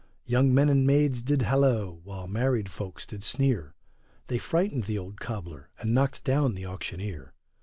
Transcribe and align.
Young 0.25 0.51
men 0.51 0.67
and 0.67 0.87
maids 0.87 1.21
did 1.21 1.43
halloa, 1.43 1.91
while 1.93 2.25
married 2.27 2.71
folks 2.71 3.05
did 3.05 3.23
sneer, 3.23 3.75
They 4.25 4.39
frightened 4.39 4.85
the 4.85 4.97
old 4.97 5.19
cobler 5.21 5.69
and 5.77 5.93
knocked 5.93 6.23
down 6.23 6.55
the 6.55 6.65
auctioneer. 6.65 7.35